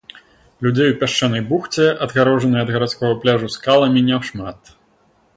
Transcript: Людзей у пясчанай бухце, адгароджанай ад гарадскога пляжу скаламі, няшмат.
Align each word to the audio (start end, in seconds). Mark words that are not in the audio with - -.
Людзей 0.67 0.87
у 0.93 0.93
пясчанай 1.01 1.43
бухце, 1.49 1.85
адгароджанай 2.05 2.63
ад 2.67 2.71
гарадскога 2.77 3.19
пляжу 3.25 3.51
скаламі, 3.57 4.03
няшмат. 4.09 4.73